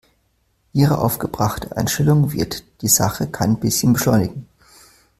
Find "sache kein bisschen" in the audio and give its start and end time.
2.87-3.93